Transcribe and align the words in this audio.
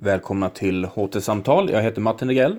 Välkomna 0.00 0.50
till 0.50 0.84
HT-samtal. 0.84 1.70
Jag 1.70 1.82
heter 1.82 2.00
Martin 2.00 2.28
Degrell. 2.28 2.56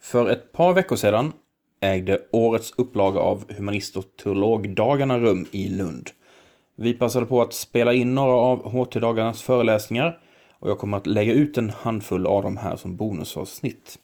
För 0.00 0.30
ett 0.30 0.52
par 0.52 0.72
veckor 0.72 0.96
sedan 0.96 1.32
ägde 1.80 2.22
årets 2.32 2.72
upplaga 2.76 3.20
av 3.20 3.52
Humanist 3.52 3.96
och 3.96 4.04
teologdagarna 4.22 5.18
rum 5.18 5.46
i 5.50 5.68
Lund. 5.68 6.10
Vi 6.76 6.94
passade 6.94 7.26
på 7.26 7.42
att 7.42 7.52
spela 7.52 7.92
in 7.92 8.14
några 8.14 8.32
av 8.32 8.72
HT-dagarnas 8.72 9.42
föreläsningar 9.42 10.18
och 10.58 10.70
jag 10.70 10.78
kommer 10.78 10.96
att 10.96 11.06
lägga 11.06 11.32
ut 11.32 11.58
en 11.58 11.70
handfull 11.70 12.26
av 12.26 12.42
dem 12.42 12.56
här 12.56 12.76
som 12.76 12.96
bonusavsnitt. 12.96 13.98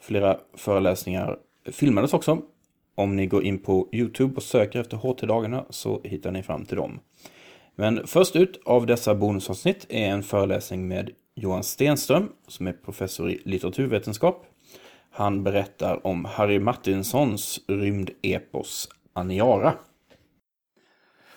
Flera 0.00 0.38
föreläsningar 0.56 1.36
filmades 1.72 2.14
också. 2.14 2.38
Om 2.94 3.16
ni 3.16 3.26
går 3.26 3.44
in 3.44 3.58
på 3.58 3.88
Youtube 3.92 4.36
och 4.36 4.42
söker 4.42 4.80
efter 4.80 4.96
HT-dagarna 4.96 5.64
så 5.70 6.00
hittar 6.04 6.30
ni 6.30 6.42
fram 6.42 6.64
till 6.64 6.76
dem. 6.76 7.00
Men 7.76 8.06
först 8.06 8.36
ut 8.36 8.60
av 8.64 8.86
dessa 8.86 9.14
bonusavsnitt 9.14 9.86
är 9.88 10.08
en 10.08 10.22
föreläsning 10.22 10.88
med 10.88 11.10
Johan 11.34 11.64
Stenström 11.64 12.28
som 12.48 12.66
är 12.66 12.72
professor 12.72 13.30
i 13.30 13.42
litteraturvetenskap. 13.44 14.46
Han 15.10 15.42
berättar 15.42 16.06
om 16.06 16.24
Harry 16.24 16.58
Martinsons 16.58 17.60
rymdepos 17.66 18.88
Aniara. 19.12 19.74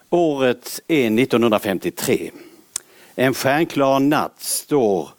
Året 0.10 0.80
är 0.88 1.20
1953. 1.20 2.32
En 3.16 3.34
stjärnklar 3.34 4.00
natt 4.00 4.42
står 4.42 5.10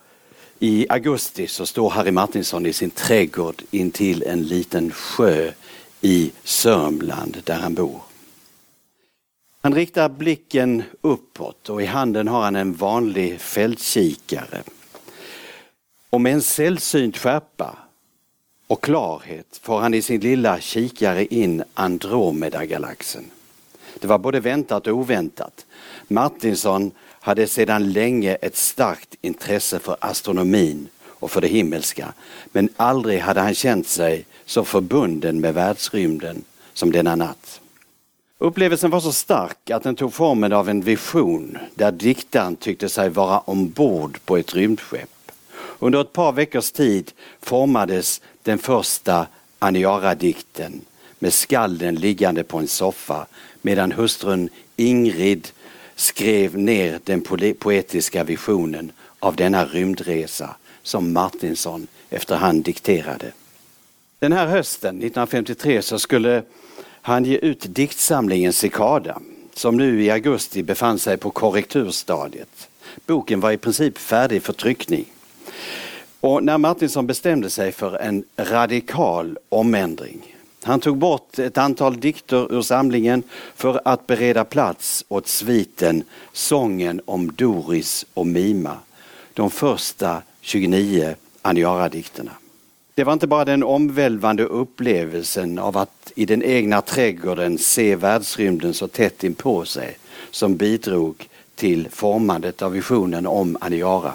i 0.59 0.87
augusti 0.89 1.47
så 1.47 1.67
står 1.67 1.91
Harry 1.91 2.11
Martinsson 2.11 2.67
i 2.67 2.73
sin 2.73 2.91
trädgård 2.91 3.63
intill 3.71 4.23
en 4.23 4.43
liten 4.43 4.91
sjö 4.91 5.53
i 6.01 6.33
Sörmland 6.45 7.37
där 7.45 7.59
han 7.59 7.75
bor. 7.75 8.08
Han 9.61 9.75
riktar 9.75 10.09
blicken 10.09 10.83
uppåt 11.01 11.69
och 11.69 11.83
i 11.83 11.87
handen 11.87 12.29
har 12.29 12.43
han 12.43 12.57
en 12.57 12.75
vanlig 12.75 13.41
fältkikare. 13.41 14.63
Och 16.11 16.21
med 16.21 16.33
en 16.33 16.43
sällsynt 16.43 17.17
skärpa 17.17 17.77
och 18.67 18.83
klarhet 18.83 19.61
får 19.63 19.81
han 19.81 19.95
i 19.95 20.03
sin 20.03 20.21
lilla 20.21 20.61
kikare 20.61 21.25
in 21.25 21.63
Andromedagalaxen. 21.75 23.25
Det 24.01 24.07
var 24.07 24.19
både 24.19 24.41
väntat 24.41 24.87
och 24.87 24.97
oväntat. 24.97 25.67
Martinsson 26.09 26.91
hade 27.21 27.47
sedan 27.47 27.93
länge 27.93 28.35
ett 28.35 28.57
starkt 28.57 29.15
intresse 29.21 29.79
för 29.79 29.97
astronomin 30.01 30.89
och 31.05 31.31
för 31.31 31.41
det 31.41 31.49
himmelska. 31.49 32.13
Men 32.53 32.69
aldrig 32.77 33.21
hade 33.21 33.41
han 33.41 33.55
känt 33.55 33.89
sig 33.89 34.27
så 34.47 34.65
förbunden 34.65 35.41
med 35.41 35.55
världsrymden 35.55 36.45
som 36.73 36.93
denna 36.93 37.17
natt. 37.17 37.61
Upplevelsen 38.41 38.91
var 38.91 39.01
så 39.01 39.13
stark 39.13 39.71
att 39.71 39.83
den 39.83 39.97
tog 39.97 40.15
formen 40.15 40.53
av 40.53 40.69
en 40.69 40.81
vision 40.81 41.59
där 41.75 41.93
diktaren 41.93 42.57
tyckte 42.57 42.89
sig 42.89 43.09
vara 43.09 43.39
ombord 43.39 44.19
på 44.25 44.37
ett 44.37 44.55
rymdskepp. 44.55 45.33
Under 45.79 46.01
ett 46.01 46.13
par 46.13 46.33
veckors 46.33 46.73
tid 46.73 47.13
formades 47.43 48.21
den 48.43 48.59
första 48.59 49.27
Aniara-dikten 49.59 50.81
med 51.19 51.33
skalden 51.33 51.95
liggande 51.95 52.45
på 52.45 52.59
en 52.59 52.69
soffa 52.69 53.27
medan 53.63 53.93
hustrun 53.93 54.49
Ingrid 54.77 55.49
skrev 55.95 56.59
ner 56.59 57.01
den 57.05 57.21
poetiska 57.59 58.25
visionen 58.25 58.93
av 59.19 59.37
denna 59.37 59.65
rymdresa 59.65 60.57
som 60.83 61.13
Martinsson 61.13 61.87
efterhand 62.11 62.65
dikterade. 62.65 63.33
Den 64.19 64.33
här 64.33 64.47
hösten 64.47 64.97
1953 64.97 65.83
så 65.83 65.99
skulle 65.99 66.43
han 67.09 67.25
ger 67.25 67.45
ut 67.45 67.67
diktsamlingen 67.69 68.53
Cicada 68.53 69.21
som 69.55 69.77
nu 69.77 70.03
i 70.03 70.11
augusti 70.11 70.63
befann 70.63 70.99
sig 70.99 71.17
på 71.17 71.31
korrekturstadiet. 71.31 72.69
Boken 73.07 73.41
var 73.41 73.53
i 73.53 73.57
princip 73.57 73.99
färdig 73.99 74.43
för 74.43 74.53
tryckning. 74.53 75.05
Och 76.21 76.45
när 76.45 76.59
Martinsson 76.59 77.07
bestämde 77.07 77.51
sig 77.51 77.73
för 77.73 77.97
en 77.97 78.25
radikal 78.37 79.39
omändring 79.49 80.39
han 80.63 80.81
tog 80.81 80.97
bort 80.97 81.39
ett 81.39 81.59
antal 81.59 82.01
dikter 82.01 82.55
ur 82.55 82.63
samlingen 82.63 83.23
för 83.55 83.81
att 83.85 84.07
bereda 84.07 84.45
plats 84.45 85.05
åt 85.09 85.29
sviten 85.29 86.05
Sången 86.33 87.01
om 87.05 87.33
Doris 87.33 88.07
och 88.15 88.27
Mima. 88.27 88.77
De 89.35 89.51
första 89.51 90.23
29 90.41 91.15
Aniara-dikterna. 91.43 92.31
Det 92.99 93.05
var 93.05 93.13
inte 93.13 93.27
bara 93.27 93.45
den 93.45 93.63
omvälvande 93.63 94.45
upplevelsen 94.45 95.59
av 95.59 95.77
att 95.77 96.13
i 96.15 96.27
den 96.27 96.43
egna 96.43 96.81
trädgården 96.81 97.59
se 97.59 97.97
världsrymden 97.97 98.75
så 98.75 98.89
tätt 98.89 99.25
inpå 99.25 99.65
sig 99.65 99.99
som 100.31 100.57
bidrog 100.57 101.29
till 101.55 101.89
formandet 101.91 102.63
av 102.63 102.73
visionen 102.73 103.27
om 103.27 103.57
Aniara. 103.61 104.15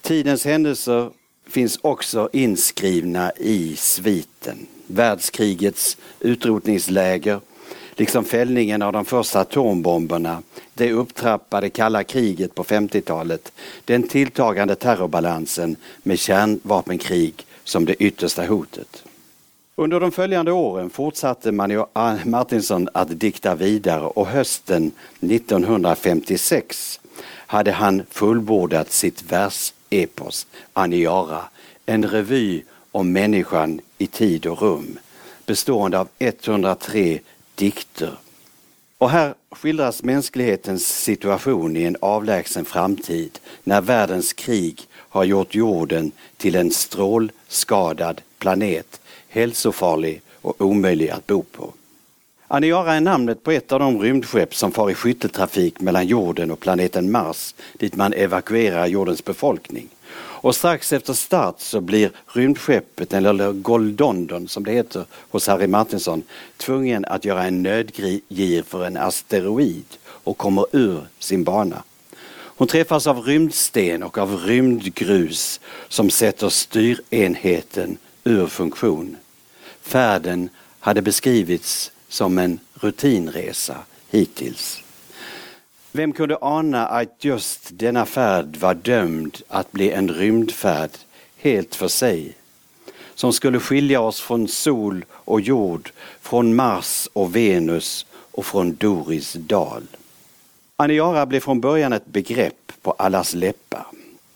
Tidens 0.00 0.44
händelser 0.44 1.10
finns 1.48 1.78
också 1.82 2.28
inskrivna 2.32 3.32
i 3.36 3.76
sviten. 3.76 4.66
Världskrigets 4.86 5.96
utrotningsläger, 6.20 7.40
liksom 7.94 8.24
fällningen 8.24 8.82
av 8.82 8.92
de 8.92 9.04
första 9.04 9.40
atombomberna, 9.40 10.42
det 10.74 10.92
upptrappade 10.92 11.70
kalla 11.70 12.04
kriget 12.04 12.54
på 12.54 12.64
50-talet, 12.64 13.52
den 13.84 14.02
tilltagande 14.02 14.74
terrorbalansen 14.74 15.76
med 16.02 16.18
kärnvapenkrig 16.18 17.46
som 17.70 17.84
det 17.84 17.94
yttersta 17.94 18.46
hotet. 18.46 19.04
Under 19.76 20.00
de 20.00 20.12
följande 20.12 20.52
åren 20.52 20.90
fortsatte 20.90 21.52
Martinsson 22.24 22.88
att 22.94 23.20
dikta 23.20 23.54
vidare 23.54 24.04
och 24.04 24.26
hösten 24.26 24.92
1956 25.20 27.00
hade 27.26 27.72
han 27.72 28.02
fullbordat 28.10 28.92
sitt 28.92 29.22
versepos 29.22 30.46
Aniara, 30.72 31.42
en 31.86 32.08
revy 32.08 32.62
om 32.90 33.12
människan 33.12 33.80
i 33.98 34.06
tid 34.06 34.46
och 34.46 34.62
rum 34.62 34.98
bestående 35.46 35.98
av 35.98 36.08
103 36.18 37.20
dikter. 37.54 38.18
Och 38.98 39.10
här 39.10 39.34
skildras 39.50 40.02
mänsklighetens 40.02 40.86
situation 40.86 41.76
i 41.76 41.82
en 41.82 41.96
avlägsen 42.00 42.64
framtid 42.64 43.38
när 43.64 43.80
världens 43.80 44.32
krig 44.32 44.88
har 45.10 45.24
gjort 45.24 45.54
jorden 45.54 46.12
till 46.36 46.54
en 46.54 46.70
strålskadad 46.70 48.20
planet, 48.38 49.00
hälsofarlig 49.28 50.22
och 50.34 50.60
omöjlig 50.60 51.08
att 51.08 51.26
bo 51.26 51.42
på. 51.42 51.72
Aniara 52.48 52.94
är 52.94 53.00
namnet 53.00 53.42
på 53.42 53.50
ett 53.50 53.72
av 53.72 53.80
de 53.80 54.00
rymdskepp 54.00 54.54
som 54.54 54.72
far 54.72 54.90
i 54.90 54.94
skytteltrafik 54.94 55.80
mellan 55.80 56.06
jorden 56.06 56.50
och 56.50 56.60
planeten 56.60 57.10
Mars 57.10 57.54
dit 57.78 57.96
man 57.96 58.12
evakuerar 58.12 58.86
jordens 58.86 59.24
befolkning. 59.24 59.88
Och 60.42 60.54
strax 60.54 60.92
efter 60.92 61.12
start 61.12 61.60
så 61.60 61.80
blir 61.80 62.10
rymdskeppet, 62.26 63.12
eller 63.12 63.52
Goldondon 63.52 64.48
som 64.48 64.64
det 64.64 64.72
heter 64.72 65.04
hos 65.30 65.46
Harry 65.46 65.66
Martinsson, 65.66 66.22
tvungen 66.56 67.04
att 67.04 67.24
göra 67.24 67.44
en 67.44 67.62
nödgir 67.62 68.62
för 68.62 68.84
en 68.84 68.96
asteroid 68.96 69.84
och 70.06 70.38
kommer 70.38 70.66
ur 70.72 71.00
sin 71.18 71.44
bana. 71.44 71.82
Hon 72.60 72.68
träffas 72.68 73.06
av 73.06 73.20
rymdsten 73.20 74.02
och 74.02 74.18
av 74.18 74.36
rymdgrus 74.36 75.60
som 75.88 76.10
sätter 76.10 76.48
styrenheten 76.48 77.98
ur 78.24 78.46
funktion. 78.46 79.16
Färden 79.82 80.48
hade 80.80 81.02
beskrivits 81.02 81.92
som 82.08 82.38
en 82.38 82.58
rutinresa 82.74 83.76
hittills. 84.10 84.82
Vem 85.92 86.12
kunde 86.12 86.38
ana 86.40 86.86
att 86.86 87.24
just 87.24 87.68
denna 87.70 88.06
färd 88.06 88.56
var 88.56 88.74
dömd 88.74 89.42
att 89.48 89.72
bli 89.72 89.90
en 89.90 90.08
rymdfärd 90.08 90.90
helt 91.36 91.74
för 91.74 91.88
sig? 91.88 92.34
Som 93.14 93.32
skulle 93.32 93.60
skilja 93.60 94.00
oss 94.00 94.20
från 94.20 94.48
sol 94.48 95.04
och 95.10 95.40
jord, 95.40 95.90
från 96.20 96.54
Mars 96.54 97.08
och 97.12 97.36
Venus 97.36 98.06
och 98.12 98.46
från 98.46 98.74
Doris 98.74 99.32
dal. 99.32 99.82
Aniara 100.80 101.26
blev 101.26 101.40
från 101.40 101.60
början 101.60 101.92
ett 101.92 102.06
begrepp 102.06 102.72
på 102.82 102.92
allas 102.92 103.34
läppar. 103.34 103.86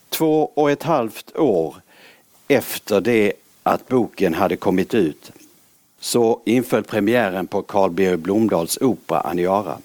Två 0.09 0.51
och 0.55 0.71
ett 0.71 0.83
halvt 0.83 1.37
år 1.37 1.77
efter 2.49 3.01
det 3.01 3.33
att 3.63 3.89
boken 3.89 4.35
hade 4.35 4.57
kommit 4.57 4.95
ut 4.95 5.33
så 6.01 6.41
inföll 6.45 6.83
premiären 6.83 7.47
på 7.47 7.63
Carl 7.63 7.91
B 7.91 8.17
Blomdahls 8.17 8.79
opera 8.81 9.21
Aniara. 9.21 9.79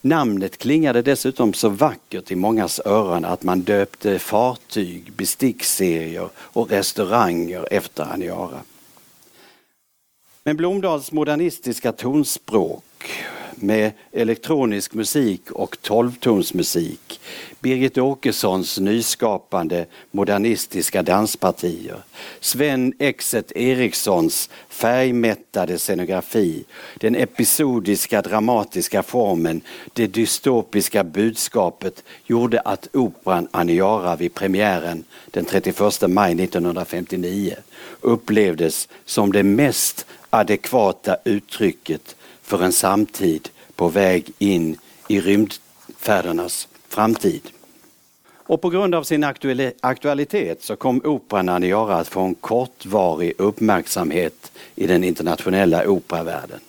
Namnet 0.00 0.58
klingade 0.58 1.02
dessutom 1.02 1.52
så 1.52 1.68
vackert 1.68 2.30
i 2.30 2.36
mångas 2.36 2.80
öron 2.84 3.24
att 3.24 3.42
man 3.42 3.60
döpte 3.60 4.18
fartyg, 4.18 5.12
besticksserier 5.12 6.28
och 6.36 6.70
restauranger 6.70 7.68
efter 7.70 8.12
Aniara. 8.12 8.60
Men 10.44 10.56
Blomdahls 10.56 11.12
modernistiska 11.12 11.92
tonspråk 11.92 12.84
med 13.62 13.92
elektronisk 14.12 14.94
musik 14.94 15.50
och 15.50 15.76
tolvtonsmusik. 15.82 17.20
Birgit 17.60 17.98
Åkessons 17.98 18.78
nyskapande 18.78 19.86
modernistiska 20.10 21.02
danspartier. 21.02 21.96
Sven 22.40 22.92
Exet 22.98 23.52
Erikssons 23.56 24.50
färgmättade 24.68 25.78
scenografi. 25.78 26.64
Den 26.94 27.16
episodiska 27.16 28.22
dramatiska 28.22 29.02
formen, 29.02 29.60
det 29.92 30.06
dystopiska 30.06 31.04
budskapet 31.04 32.04
gjorde 32.26 32.60
att 32.60 32.88
operan 32.92 33.48
Aniara 33.50 34.16
vid 34.16 34.34
premiären 34.34 35.04
den 35.30 35.44
31 35.44 35.78
maj 36.08 36.32
1959 36.32 37.54
upplevdes 38.00 38.88
som 39.04 39.32
det 39.32 39.42
mest 39.42 40.06
adekvata 40.30 41.16
uttrycket 41.24 42.16
för 42.50 42.62
en 42.62 42.72
samtid 42.72 43.48
på 43.76 43.88
väg 43.88 44.32
in 44.38 44.76
i 45.08 45.20
rymdfärdernas 45.20 46.68
framtid. 46.88 47.42
Och 48.32 48.60
på 48.60 48.70
grund 48.70 48.94
av 48.94 49.02
sin 49.02 49.24
aktualitet 49.80 50.62
så 50.62 50.76
kom 50.76 51.00
operan 51.04 51.48
Aniara 51.48 51.96
att 51.96 52.08
få 52.08 52.20
en 52.20 52.34
kortvarig 52.34 53.32
uppmärksamhet 53.38 54.52
i 54.74 54.86
den 54.86 55.04
internationella 55.04 55.88
operavärlden. 55.88 56.60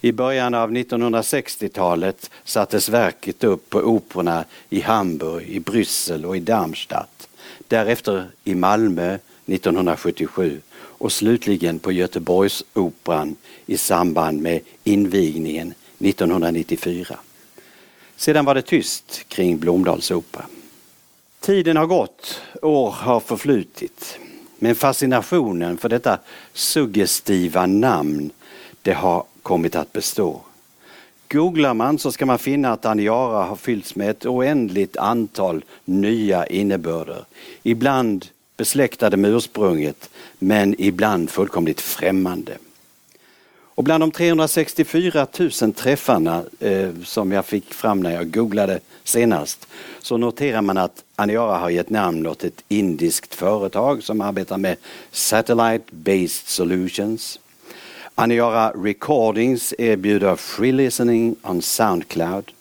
I 0.00 0.12
början 0.12 0.54
av 0.54 0.70
1960-talet 0.70 2.30
sattes 2.44 2.88
verket 2.88 3.44
upp 3.44 3.70
på 3.70 3.78
operorna 3.78 4.44
i 4.70 4.80
Hamburg, 4.80 5.48
i 5.48 5.60
Bryssel 5.60 6.24
och 6.24 6.36
i 6.36 6.40
Darmstadt. 6.40 7.28
Därefter 7.68 8.26
i 8.44 8.54
Malmö 8.54 9.18
1977 9.46 10.60
och 10.98 11.12
slutligen 11.12 11.78
på 11.78 11.92
Göteborgsoperan 11.92 13.36
i 13.66 13.76
samband 13.76 14.42
med 14.42 14.60
invigningen 14.84 15.74
1994. 15.98 17.18
Sedan 18.16 18.44
var 18.44 18.54
det 18.54 18.62
tyst 18.62 19.28
kring 19.28 19.58
Blomdalsopera. 19.58 20.46
Tiden 21.40 21.76
har 21.76 21.86
gått, 21.86 22.40
år 22.62 22.90
har 22.90 23.20
förflutit. 23.20 24.18
Men 24.58 24.74
fascinationen 24.74 25.78
för 25.78 25.88
detta 25.88 26.18
suggestiva 26.52 27.66
namn, 27.66 28.30
det 28.82 28.92
har 28.92 29.24
kommit 29.42 29.76
att 29.76 29.92
bestå. 29.92 30.40
Googlar 31.28 31.74
man 31.74 31.98
så 31.98 32.12
ska 32.12 32.26
man 32.26 32.38
finna 32.38 32.72
att 32.72 32.84
Aniara 32.84 33.44
har 33.44 33.56
fyllts 33.56 33.96
med 33.96 34.10
ett 34.10 34.26
oändligt 34.26 34.96
antal 34.96 35.64
nya 35.84 36.46
innebörder. 36.46 37.24
Ibland 37.62 38.26
besläktade 38.58 39.16
med 39.16 39.30
ursprunget 39.30 40.10
men 40.38 40.74
ibland 40.78 41.30
fullkomligt 41.30 41.80
främmande. 41.80 42.58
Och 43.78 43.84
bland 43.84 44.02
de 44.02 44.10
364 44.10 45.26
000 45.62 45.72
träffarna 45.72 46.44
eh, 46.60 46.90
som 47.04 47.32
jag 47.32 47.46
fick 47.46 47.74
fram 47.74 48.00
när 48.00 48.10
jag 48.10 48.30
googlade 48.30 48.80
senast 49.04 49.66
så 50.00 50.16
noterar 50.16 50.62
man 50.62 50.78
att 50.78 51.04
Aniara 51.16 51.58
har 51.58 51.70
gett 51.70 51.90
namn 51.90 52.26
åt 52.26 52.44
ett 52.44 52.64
indiskt 52.68 53.34
företag 53.34 54.02
som 54.02 54.20
arbetar 54.20 54.58
med 54.58 54.76
Satellite 55.10 55.84
Based 55.90 56.46
Solutions. 56.46 57.40
Aniara 58.14 58.70
Recordings 58.70 59.74
erbjuder 59.78 60.36
free 60.36 60.72
listening 60.72 61.36
on 61.42 61.62
Soundcloud. 61.62 62.52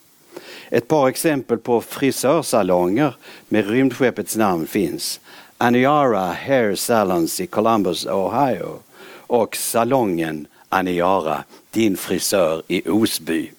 Ett 0.69 0.87
par 0.87 1.07
exempel 1.07 1.57
på 1.57 1.81
frisörsalonger 1.81 3.15
med 3.47 3.69
rymdskeppets 3.69 4.35
namn 4.35 4.67
finns. 4.67 5.19
Aniara 5.59 6.33
Hair 6.33 6.75
Salons 6.75 7.39
i 7.39 7.47
Columbus, 7.47 8.05
Ohio 8.05 8.79
och 9.27 9.55
salongen 9.55 10.47
Aniara, 10.69 11.43
din 11.71 11.97
frisör 11.97 12.61
i 12.67 12.89
Osby. 12.89 13.51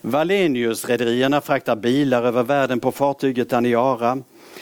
Wallenius-rederierna 0.00 1.40
fraktar 1.40 1.76
bilar 1.76 2.22
över 2.22 2.42
världen 2.42 2.80
på 2.80 2.92
fartyget 2.92 3.52
Aniara 3.52 4.18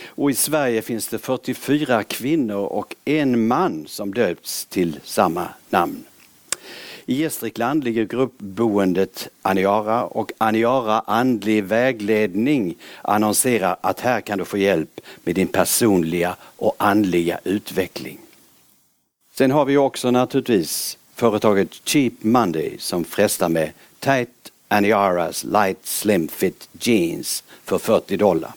och 0.06 0.31
i 0.31 0.34
Sverige 0.34 0.82
finns 0.82 1.08
det 1.08 1.19
44 1.19 2.02
kvinnor 2.02 2.64
och 2.64 2.94
en 3.05 3.46
man 3.46 3.84
som 3.87 4.14
döpts 4.14 4.66
till 4.66 5.00
samma 5.05 5.49
namn. 5.70 6.05
I 7.06 7.14
Gästrikland 7.14 7.84
ligger 7.84 8.04
gruppboendet 8.04 9.28
Aniara 9.42 10.04
och 10.04 10.32
Aniara 10.38 11.00
andlig 11.00 11.64
vägledning 11.64 12.74
annonserar 13.02 13.76
att 13.80 14.00
här 14.00 14.20
kan 14.20 14.38
du 14.38 14.44
få 14.44 14.58
hjälp 14.58 15.00
med 15.24 15.34
din 15.34 15.48
personliga 15.48 16.36
och 16.40 16.74
andliga 16.78 17.40
utveckling. 17.44 18.18
Sen 19.34 19.50
har 19.50 19.64
vi 19.64 19.76
också 19.76 20.10
naturligtvis 20.10 20.98
företaget 21.14 21.68
Cheap 21.84 22.12
Monday 22.20 22.76
som 22.78 23.04
frestar 23.04 23.48
med 23.48 23.70
Tight 23.98 24.52
Aniaras 24.68 25.44
Light 25.44 25.86
Slim 25.86 26.28
Fit 26.28 26.68
Jeans 26.80 27.44
för 27.64 27.78
40 27.78 28.16
dollar. 28.16 28.52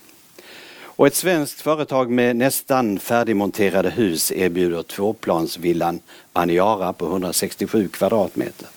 Och 0.98 1.08
ett 1.08 1.16
svenskt 1.16 1.62
företag 1.62 2.10
med 2.10 2.36
nästan 2.36 3.00
färdigmonterade 3.00 3.90
hus 3.90 4.32
erbjuder 4.32 4.84
tvåplansvillan 4.84 6.00
Aniara 6.34 6.94
på 6.94 7.06
167 7.06 7.88
kvadratmeter. 7.88 8.68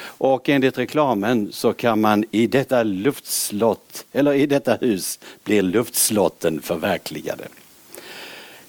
Och 0.00 0.48
enligt 0.48 0.78
reklamen 0.78 1.48
så 1.52 1.72
kan 1.72 2.00
man 2.00 2.24
i 2.30 2.46
detta 2.46 2.82
luftslott, 2.82 4.04
eller 4.12 4.32
i 4.32 4.46
detta 4.46 4.74
hus, 4.74 5.18
blir 5.44 5.62
luftslotten 5.62 6.60
förverkligade. 6.60 7.44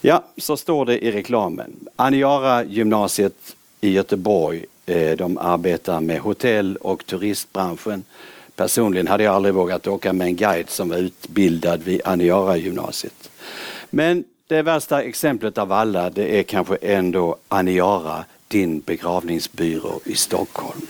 Ja, 0.02 0.24
så 0.38 0.58
står 0.58 0.86
det 0.86 1.06
i 1.06 1.12
reklamen. 1.12 1.72
Aniara 1.96 2.64
gymnasiet 2.64 3.56
i 3.82 3.90
Göteborg, 3.90 4.66
eh, 4.86 5.18
de 5.18 5.38
arbetar 5.38 6.02
med 6.02 6.20
hotell 6.20 6.76
och 6.76 7.06
turistbranschen 7.06 8.04
Personligen 8.60 9.08
hade 9.08 9.24
jag 9.24 9.36
aldrig 9.36 9.54
vågat 9.54 9.88
åka 9.88 10.14
med 10.14 10.28
en 10.28 10.36
guide 10.36 10.70
som 10.70 10.90
var 10.90 10.98
utbildad 10.98 11.84
vid 11.84 12.02
Aniara 12.06 12.58
gymnasiet. 12.58 13.30
Men 13.90 14.24
det 14.48 14.62
värsta 14.62 15.04
exemplet 15.04 15.58
av 15.58 15.72
alla 15.72 16.10
det 16.10 16.40
är 16.40 16.44
kanske 16.44 16.76
ändå 16.76 17.36
Aniara, 17.48 18.26
din 18.48 18.80
begravningsbyrå 18.80 20.00
i 20.06 20.16
Stockholm. 20.16 20.82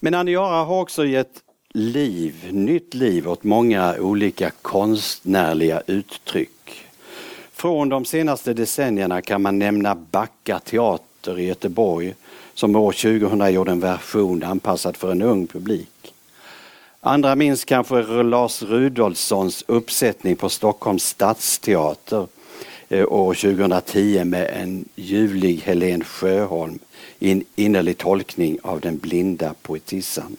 Men 0.00 0.14
Aniara 0.14 0.64
har 0.64 0.80
också 0.80 1.04
gett 1.04 1.42
liv, 1.74 2.48
nytt 2.50 2.94
liv 2.94 3.28
åt 3.28 3.44
många 3.44 3.96
olika 3.98 4.50
konstnärliga 4.62 5.82
uttryck. 5.86 6.86
Från 7.52 7.88
de 7.88 8.04
senaste 8.04 8.54
decennierna 8.54 9.22
kan 9.22 9.42
man 9.42 9.58
nämna 9.58 9.94
Backa 9.94 10.58
teater 10.58 11.09
i 11.28 11.46
Göteborg 11.46 12.14
som 12.54 12.76
år 12.76 12.92
2000 12.92 13.52
gjorde 13.52 13.72
en 13.72 13.80
version 13.80 14.42
anpassad 14.42 14.96
för 14.96 15.12
en 15.12 15.22
ung 15.22 15.46
publik. 15.46 16.14
Andra 17.00 17.34
minns 17.34 17.64
kanske 17.64 18.02
Lars 18.02 18.62
Rudolfssons 18.62 19.64
uppsättning 19.66 20.36
på 20.36 20.48
Stockholms 20.48 21.04
stadsteater 21.04 22.26
eh, 22.88 23.12
år 23.12 23.34
2010 23.34 24.24
med 24.24 24.50
en 24.62 24.84
ljuvlig 24.94 25.60
Helen 25.64 26.04
Sjöholm 26.04 26.78
i 27.18 27.30
en 27.30 27.44
innerlig 27.56 27.98
tolkning 27.98 28.58
av 28.62 28.80
den 28.80 28.98
blinda 28.98 29.54
poetissan. 29.62 30.36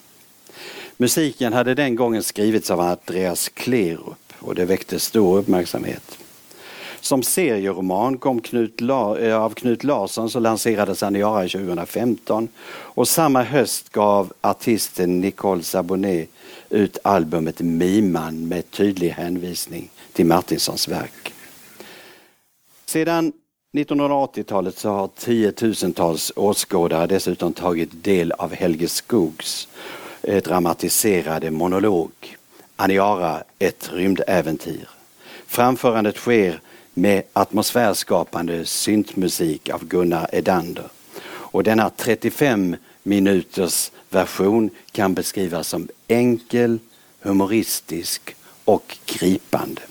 Musiken 0.97 1.53
hade 1.53 1.73
den 1.73 1.95
gången 1.95 2.23
skrivits 2.23 2.71
av 2.71 2.79
Andreas 2.79 3.49
Klerup 3.49 4.33
och 4.39 4.55
det 4.55 4.65
väckte 4.65 4.99
stor 4.99 5.37
uppmärksamhet. 5.37 6.20
Som 7.01 7.23
serieroman 7.23 8.17
kom 8.17 8.41
Knut 8.41 8.81
La 8.81 9.17
eh, 9.17 9.41
av 9.41 9.53
Knut 9.53 9.83
Larsson 9.83 10.29
så 10.29 10.39
lanserades 10.39 11.03
Aniara 11.03 11.47
2015 11.47 12.47
och 12.69 13.07
samma 13.07 13.43
höst 13.43 13.89
gav 13.89 14.33
artisten 14.41 15.21
Nicole 15.21 15.63
Sabonet 15.63 16.29
ut 16.69 16.97
albumet 17.03 17.59
Miman 17.59 18.47
med 18.47 18.71
tydlig 18.71 19.09
hänvisning 19.09 19.89
till 20.13 20.25
Martinsons 20.25 20.87
verk. 20.87 21.33
Sedan 22.85 23.33
1980-talet 23.73 24.77
så 24.77 24.89
har 24.89 25.07
tiotusentals 25.07 26.31
åskådare 26.35 27.07
dessutom 27.07 27.53
tagit 27.53 28.03
del 28.03 28.31
av 28.31 28.53
Helge 28.53 28.87
Skogs 28.87 29.67
eh, 30.21 30.43
dramatiserade 30.43 31.51
monolog 31.51 32.11
Aniara, 32.75 33.43
ett 33.59 33.89
rymdäventyr. 33.93 34.89
Framförandet 35.47 36.15
sker 36.17 36.59
med 36.93 37.23
atmosfärskapande 37.33 38.65
syntmusik 38.65 39.69
av 39.69 39.85
Gunnar 39.85 40.29
Edander. 40.31 40.89
Och 41.23 41.63
denna 41.63 41.89
35 41.89 42.75
minuters 43.03 43.91
version 44.09 44.69
kan 44.91 45.13
beskrivas 45.13 45.67
som 45.67 45.87
enkel, 46.07 46.79
humoristisk 47.19 48.35
och 48.65 48.97
gripande. 49.05 49.81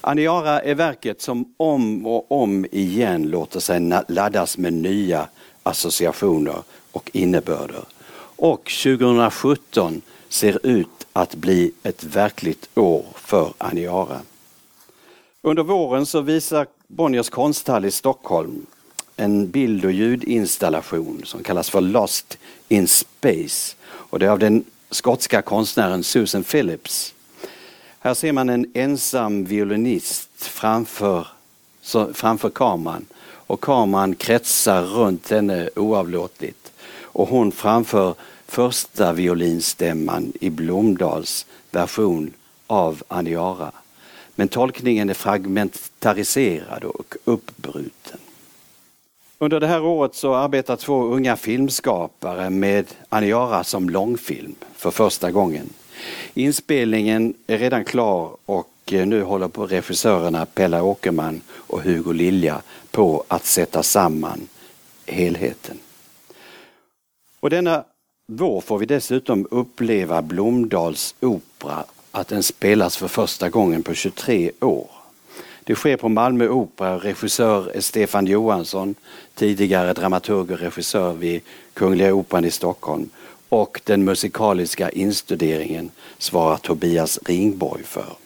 Aniara 0.00 0.60
är 0.60 0.74
verket 0.74 1.22
som 1.22 1.54
om 1.56 2.06
och 2.06 2.32
om 2.32 2.66
igen 2.72 3.22
låter 3.30 3.60
sig 3.60 3.80
laddas 4.08 4.58
med 4.58 4.72
nya 4.72 5.28
associationer 5.62 6.62
och 6.92 7.10
innebörder. 7.12 7.84
Och 8.36 8.72
2017 8.82 10.02
ser 10.28 10.66
ut 10.66 11.06
att 11.12 11.34
bli 11.34 11.72
ett 11.82 12.04
verkligt 12.04 12.68
år 12.74 13.04
för 13.14 13.52
Aniara. 13.58 14.20
Under 15.46 15.62
våren 15.62 16.06
så 16.06 16.20
visar 16.20 16.66
Bonniers 16.88 17.30
konsthall 17.30 17.84
i 17.84 17.90
Stockholm 17.90 18.66
en 19.16 19.50
bild 19.50 19.84
och 19.84 19.92
ljudinstallation 19.92 21.22
som 21.24 21.42
kallas 21.42 21.70
för 21.70 21.80
Lost 21.80 22.38
in 22.68 22.88
Space. 22.88 23.76
Och 23.86 24.18
det 24.18 24.26
är 24.26 24.30
av 24.30 24.38
den 24.38 24.64
skotska 24.90 25.42
konstnären 25.42 26.04
Susan 26.04 26.44
Phillips. 26.44 27.14
Här 27.98 28.14
ser 28.14 28.32
man 28.32 28.48
en 28.48 28.70
ensam 28.74 29.44
violinist 29.44 30.28
framför, 30.36 31.26
så, 31.82 32.14
framför 32.14 32.50
kameran 32.50 33.06
och 33.24 33.60
kameran 33.60 34.14
kretsar 34.14 34.82
runt 34.82 35.30
henne 35.30 35.70
oavlåtligt. 35.76 36.72
Och 37.02 37.28
hon 37.28 37.52
framför 37.52 38.14
första 38.46 39.12
violinstämman 39.12 40.32
i 40.40 40.50
Blomdals 40.50 41.46
version 41.70 42.32
av 42.66 43.02
Aniara. 43.08 43.72
Men 44.34 44.48
tolkningen 44.48 45.10
är 45.10 45.14
fragmentariserad 45.14 46.84
och 46.84 47.14
uppbruten. 47.24 48.18
Under 49.38 49.60
det 49.60 49.66
här 49.66 49.84
året 49.84 50.14
så 50.14 50.34
arbetar 50.34 50.76
två 50.76 51.02
unga 51.04 51.36
filmskapare 51.36 52.50
med 52.50 52.86
Aniara 53.08 53.64
som 53.64 53.90
långfilm 53.90 54.54
för 54.76 54.90
första 54.90 55.30
gången. 55.30 55.70
Inspelningen 56.34 57.34
är 57.46 57.58
redan 57.58 57.84
klar 57.84 58.36
och 58.46 58.70
eh, 58.92 59.06
nu 59.06 59.22
håller 59.22 59.48
på 59.48 59.66
regissörerna 59.66 60.46
Pella 60.46 60.82
Åkerman 60.82 61.40
och 61.50 61.82
Hugo 61.82 62.12
Lilja 62.12 62.62
på 62.90 63.24
att 63.28 63.44
sätta 63.44 63.82
samman 63.82 64.48
helheten. 65.06 65.78
Och 67.40 67.50
denna 67.50 67.84
vår 68.26 68.60
får 68.60 68.78
vi 68.78 68.86
dessutom 68.86 69.46
uppleva 69.50 70.22
Blomdals 70.22 71.14
opera, 71.20 71.84
att 72.14 72.28
den 72.28 72.42
spelas 72.42 72.96
för 72.96 73.08
första 73.08 73.48
gången 73.48 73.82
på 73.82 73.94
23 73.94 74.50
år. 74.60 74.90
Det 75.64 75.74
sker 75.74 75.96
på 75.96 76.08
Malmö 76.08 76.48
Opera. 76.48 76.98
Regissör 76.98 77.76
är 77.76 77.80
Stefan 77.80 78.26
Johansson, 78.26 78.94
tidigare 79.34 79.92
dramaturg 79.92 80.52
och 80.52 80.58
regissör 80.58 81.12
vid 81.12 81.42
Kungliga 81.72 82.14
Operan 82.14 82.44
i 82.44 82.50
Stockholm. 82.50 83.10
Och 83.48 83.80
den 83.84 84.04
musikaliska 84.04 84.90
instuderingen 84.90 85.90
svarar 86.18 86.56
Tobias 86.56 87.18
Ringborg 87.26 87.82
för. 87.82 88.16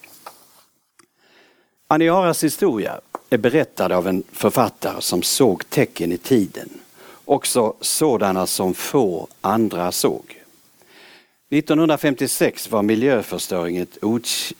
Aniaras 1.86 2.44
historia 2.44 3.00
är 3.30 3.38
berättad 3.38 3.92
av 3.92 4.08
en 4.08 4.22
författare 4.32 5.00
som 5.00 5.22
såg 5.22 5.70
tecken 5.70 6.12
i 6.12 6.18
tiden. 6.18 6.68
Också 7.24 7.74
sådana 7.80 8.46
som 8.46 8.74
få 8.74 9.28
andra 9.40 9.92
såg. 9.92 10.37
1956 11.50 12.70
var 12.70 12.82
miljöförstöring 12.82 13.76
ett 13.76 13.98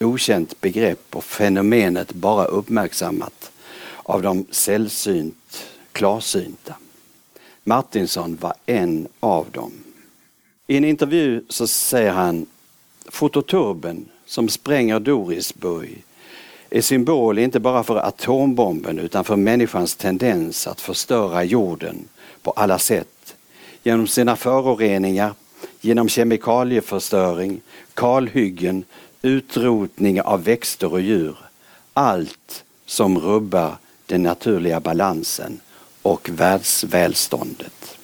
okänt 0.01 0.61
begrepp 0.61 1.17
och 1.17 1.25
fenomenet 1.25 2.13
bara 2.13 2.45
uppmärksammat 2.45 3.51
av 3.97 4.23
de 4.23 4.47
sällsynt 4.51 5.67
klarsynta. 5.93 6.75
Martinsson 7.65 8.39
var 8.41 8.55
en 8.67 9.09
av 9.21 9.51
dem. 9.51 9.73
I 10.67 10.77
en 10.77 10.85
intervju 10.85 11.45
så 11.49 11.67
säger 11.67 12.13
han 12.13 12.47
Fototurben 13.07 14.09
som 14.27 14.49
spränger 14.49 15.01
Dorisburg 15.01 16.05
är 16.71 16.81
symbol 16.81 17.39
inte 17.39 17.61
bara 17.61 17.83
för 17.83 17.97
atombomben 17.97 18.99
utan 18.99 19.25
för 19.25 19.37
människans 19.37 19.95
tendens 19.95 20.67
att 20.67 20.81
förstöra 20.81 21.45
jorden 21.45 22.09
på 22.43 22.51
alla 22.51 22.79
sätt. 22.79 23.37
Genom 23.83 24.07
sina 24.07 24.37
föroreningar, 24.37 25.35
genom 25.81 26.09
kemikalieförstöring, 26.09 27.61
kalhyggen, 27.95 28.85
utrotning 29.23 30.23
av 30.23 30.45
växter 30.45 30.93
och 30.93 31.01
djur. 31.01 31.37
Allt 31.93 32.65
som 32.87 33.19
rubbar 33.19 33.77
den 34.07 34.23
naturliga 34.23 34.81
balansen 34.81 35.61
och 36.03 36.31
världsvälståndet. 36.33 37.99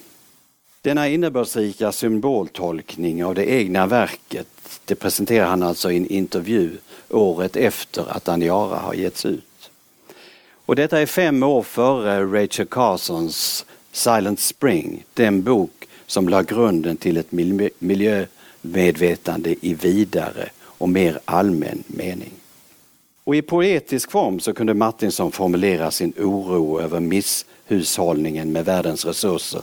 Denna 0.82 1.08
innebördsrika 1.08 1.92
symboltolkning 1.92 3.24
av 3.24 3.34
det 3.34 3.50
egna 3.50 3.86
verket 3.86 4.46
det 4.84 4.94
presenterar 4.94 5.46
han 5.46 5.62
alltså 5.62 5.90
i 5.90 5.96
en 5.96 6.06
intervju 6.06 6.76
året 7.10 7.56
efter 7.56 8.04
att 8.10 8.28
Aniara 8.28 8.78
har 8.78 8.94
getts 8.94 9.26
ut. 9.26 9.70
Och 10.66 10.76
detta 10.76 11.00
är 11.00 11.06
fem 11.06 11.42
år 11.42 11.62
före 11.62 12.24
Rachel 12.24 12.66
Carsons 12.66 13.66
Silent 13.92 14.40
Spring, 14.40 15.04
den 15.14 15.42
bok 15.42 15.83
som 16.14 16.28
la 16.28 16.42
grunden 16.42 16.97
till 16.97 17.16
ett 17.16 17.33
miljömedvetande 17.78 19.54
i 19.61 19.75
vidare 19.75 20.49
och 20.62 20.88
mer 20.88 21.18
allmän 21.25 21.85
mening. 21.87 22.33
Och 23.25 23.37
i 23.37 23.42
poetisk 23.42 24.11
form 24.11 24.40
så 24.40 24.54
kunde 24.54 24.75
Martinsson 24.75 25.33
formulera 25.33 25.90
sin 25.90 26.12
oro 26.18 26.80
över 26.80 27.00
misshushållningen 27.00 28.52
med 28.52 28.64
världens 28.64 29.04
resurser 29.04 29.62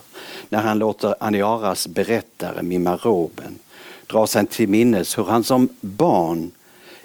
när 0.50 0.62
han 0.62 0.80
låter 0.80 1.16
Aniaras 1.20 1.88
berättare 1.88 2.64
Mimma 2.64 2.96
Roben 2.96 3.60
dra 4.08 4.28
sig 4.28 4.48
till 4.48 4.70
minnes 4.70 5.18
hur 5.18 5.24
han 5.24 5.44
som 5.44 5.70
barn 5.82 6.52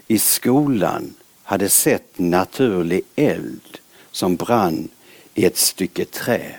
i 0.08 0.18
skolan 0.18 1.14
hade 1.42 1.68
sett 1.68 2.18
naturlig 2.18 3.02
eld 3.16 3.78
som 4.10 4.36
brann 4.36 4.88
i 5.34 5.44
ett 5.44 5.56
stycke 5.56 6.04
trä. 6.04 6.58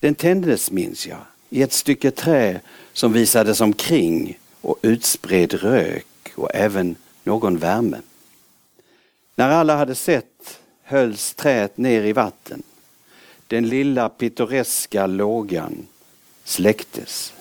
Den 0.00 0.14
tändes, 0.14 0.70
minns 0.70 1.06
jag, 1.06 1.18
i 1.50 1.62
ett 1.62 1.72
stycke 1.72 2.10
trä 2.10 2.60
som 2.92 3.12
visades 3.12 3.60
omkring 3.60 4.38
och 4.60 4.76
utspred 4.82 5.54
rök 5.54 6.06
och 6.34 6.54
även 6.54 6.96
någon 7.24 7.58
värme. 7.58 8.00
När 9.34 9.50
alla 9.50 9.76
hade 9.76 9.94
sett 9.94 10.60
hölls 10.82 11.34
träet 11.34 11.78
ner 11.78 12.02
i 12.02 12.12
vatten. 12.12 12.62
Den 13.46 13.68
lilla 13.68 14.08
pittoreska 14.08 15.06
lågan 15.06 15.86
släcktes. 16.44 17.32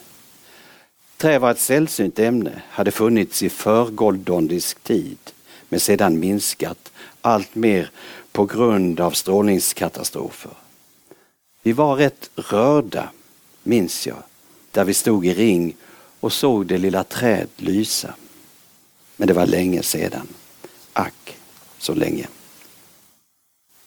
Trä 1.17 1.39
var 1.39 1.51
ett 1.51 1.59
sällsynt 1.59 2.19
ämne, 2.19 2.61
hade 2.69 2.91
funnits 2.91 3.43
i 3.43 3.49
förgoldondisk 3.49 4.83
tid 4.83 5.17
men 5.69 5.79
sedan 5.79 6.19
minskat 6.19 6.91
allt 7.21 7.55
mer 7.55 7.91
på 8.31 8.45
grund 8.45 8.99
av 8.99 9.11
strålningskatastrofer. 9.11 10.51
Vi 11.63 11.71
var 11.71 11.95
rätt 11.95 12.29
rörda, 12.35 13.09
minns 13.67 14.07
jag, 14.07 14.23
där 14.71 14.83
vi 14.83 14.93
stod 14.93 15.25
i 15.25 15.33
ring 15.33 15.75
och 16.19 16.33
såg 16.33 16.65
det 16.65 16.77
lilla 16.77 17.03
träd 17.03 17.47
lysa. 17.55 18.13
Men 19.15 19.27
det 19.27 19.33
var 19.33 19.45
länge 19.45 19.83
sedan. 19.83 20.27
Ack, 20.93 21.37
så 21.77 21.93
länge. 21.93 22.27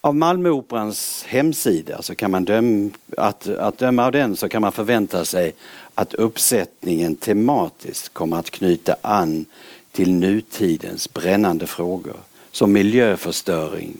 Av 0.00 0.14
Malmöoperans 0.14 1.24
hemsida 1.28 2.02
så 2.02 2.14
kan 2.14 2.30
man 2.30 2.44
döma, 2.44 2.90
att, 3.16 3.48
att 3.48 3.78
döma 3.78 4.04
av 4.04 4.12
den 4.12 4.36
så 4.36 4.48
kan 4.48 4.62
man 4.62 4.72
förvänta 4.72 5.24
sig 5.24 5.54
att 5.94 6.14
uppsättningen 6.14 7.16
tematiskt 7.16 8.14
kommer 8.14 8.36
att 8.36 8.50
knyta 8.50 8.96
an 9.02 9.44
till 9.92 10.12
nutidens 10.12 11.12
brännande 11.12 11.66
frågor 11.66 12.16
som 12.50 12.72
miljöförstöring 12.72 13.96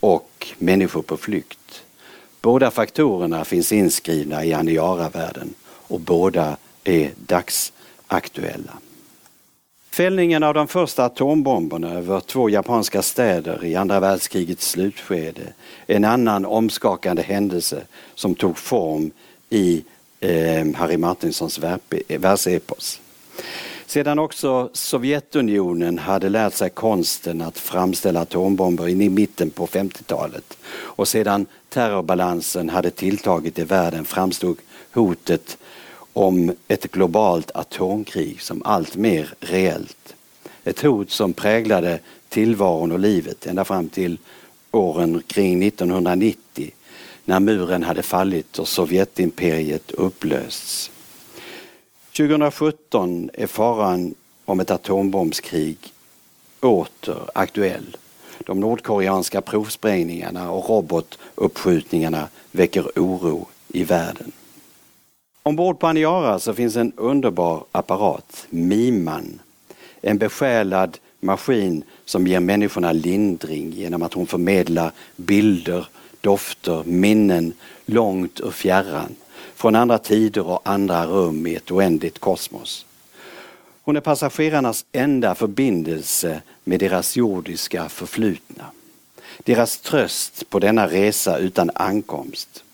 och 0.00 0.46
människor 0.58 1.02
på 1.02 1.16
flykt. 1.16 1.85
Båda 2.40 2.70
faktorerna 2.70 3.44
finns 3.44 3.72
inskrivna 3.72 4.44
i 4.44 4.52
Aniara-världen 4.52 5.54
och 5.64 6.00
båda 6.00 6.56
är 6.84 7.10
dagsaktuella. 7.16 8.72
Fällningen 9.90 10.42
av 10.42 10.54
de 10.54 10.68
första 10.68 11.04
atombomberna 11.04 11.92
över 11.92 12.20
två 12.20 12.50
japanska 12.50 13.02
städer 13.02 13.64
i 13.64 13.76
andra 13.76 14.00
världskrigets 14.00 14.70
slutskede 14.70 15.52
är 15.86 15.96
en 15.96 16.04
annan 16.04 16.44
omskakande 16.44 17.22
händelse 17.22 17.82
som 18.14 18.34
tog 18.34 18.58
form 18.58 19.10
i 19.50 19.84
eh, 20.20 20.66
Harry 20.74 20.96
Martinsons 20.96 21.58
världsepos. 22.08 23.00
Sedan 23.86 24.18
också 24.18 24.70
Sovjetunionen 24.72 25.98
hade 25.98 26.28
lärt 26.28 26.54
sig 26.54 26.70
konsten 26.70 27.40
att 27.40 27.58
framställa 27.58 28.20
atombomber 28.20 28.88
in 28.88 29.02
i 29.02 29.08
mitten 29.08 29.50
på 29.50 29.66
50-talet 29.66 30.58
och 30.72 31.08
sedan 31.08 31.46
terrorbalansen 31.76 32.68
hade 32.68 32.90
tilltagit 32.90 33.58
i 33.58 33.64
världen 33.64 34.04
framstod 34.04 34.56
hotet 34.92 35.58
om 36.12 36.52
ett 36.68 36.92
globalt 36.92 37.50
atomkrig 37.50 38.42
som 38.42 38.62
allt 38.64 38.96
mer 38.96 39.34
reellt. 39.40 40.14
Ett 40.64 40.80
hot 40.80 41.10
som 41.10 41.32
präglade 41.32 41.98
tillvaron 42.28 42.92
och 42.92 42.98
livet 42.98 43.46
ända 43.46 43.64
fram 43.64 43.88
till 43.88 44.18
åren 44.70 45.22
kring 45.26 45.62
1990 45.62 46.70
när 47.24 47.40
muren 47.40 47.82
hade 47.82 48.02
fallit 48.02 48.58
och 48.58 48.68
Sovjetimperiet 48.68 49.90
upplösts. 49.90 50.90
2017 52.16 53.30
är 53.34 53.46
faran 53.46 54.14
om 54.44 54.60
ett 54.60 54.70
atombombskrig 54.70 55.78
åter 56.60 57.30
aktuell. 57.34 57.96
De 58.38 58.60
nordkoreanska 58.60 59.40
provsprängningarna 59.40 60.50
och 60.50 60.68
robotuppskjutningarna 60.68 62.28
väcker 62.50 62.90
oro 62.96 63.46
i 63.68 63.84
världen. 63.84 64.32
Ombord 65.42 65.78
på 65.78 65.86
Aniara 65.86 66.38
så 66.38 66.54
finns 66.54 66.76
en 66.76 66.92
underbar 66.96 67.64
apparat, 67.72 68.46
Miman. 68.50 69.40
En 70.00 70.18
besjälad 70.18 70.98
maskin 71.20 71.82
som 72.04 72.26
ger 72.26 72.40
människorna 72.40 72.92
lindring 72.92 73.72
genom 73.72 74.02
att 74.02 74.12
hon 74.12 74.26
förmedlar 74.26 74.92
bilder, 75.16 75.88
dofter, 76.20 76.82
minnen 76.84 77.52
långt 77.84 78.40
och 78.40 78.54
fjärran 78.54 79.14
från 79.54 79.74
andra 79.74 79.98
tider 79.98 80.46
och 80.46 80.60
andra 80.64 81.06
rum 81.06 81.46
i 81.46 81.54
ett 81.54 81.70
oändligt 81.70 82.18
kosmos. 82.18 82.86
Hon 83.86 83.96
är 83.96 84.00
passagerarnas 84.00 84.84
enda 84.92 85.34
förbindelse 85.34 86.42
med 86.64 86.80
deras 86.80 87.16
jordiska 87.16 87.88
förflutna. 87.88 88.64
Deras 89.38 89.78
tröst 89.78 90.50
på 90.50 90.58
denna 90.58 90.86
resa 90.88 91.38
utan 91.38 91.70
ankomst. 91.74 92.64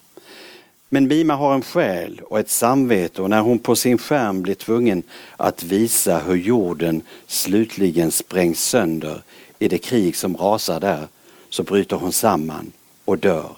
Men 0.89 1.09
Mima 1.09 1.35
har 1.35 1.55
en 1.55 1.63
själ 1.63 2.21
och 2.25 2.39
ett 2.39 2.51
samvete 2.51 3.23
och 3.23 3.31
när 3.31 3.41
hon 3.41 3.59
på 3.59 3.77
sin 3.77 3.99
skärm 3.99 4.43
blir 4.43 4.55
tvungen 4.55 5.03
att 5.37 5.63
visa 5.63 6.19
hur 6.19 6.37
jorden 6.37 7.03
slutligen 7.27 8.11
sprängs 8.11 8.65
sönder 8.65 9.23
i 9.59 9.69
det 9.69 9.79
krig 9.79 10.17
som 10.17 10.37
rasar 10.37 10.81
där 10.81 11.09
så 11.49 11.63
bryter 11.63 11.97
hon 11.97 12.13
samman 12.13 12.73
och 13.05 13.19
dör. 13.19 13.57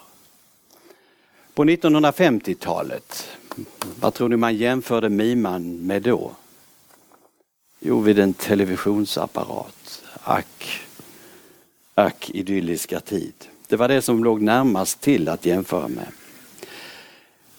På 1.54 1.64
1950-talet, 1.64 3.28
vad 4.00 4.14
tror 4.14 4.28
ni 4.28 4.36
man 4.36 4.56
jämförde 4.56 5.08
Miman 5.08 5.86
med 5.86 6.02
då? 6.02 6.32
Jo, 7.86 8.00
vid 8.00 8.18
en 8.18 8.34
televisionsapparat. 8.34 10.02
Ack, 10.22 10.80
ack 11.94 12.30
idylliska 12.30 13.00
tid. 13.00 13.32
Det 13.68 13.76
var 13.76 13.88
det 13.88 14.02
som 14.02 14.24
låg 14.24 14.40
närmast 14.40 15.00
till 15.00 15.28
att 15.28 15.46
jämföra 15.46 15.88
med. 15.88 16.06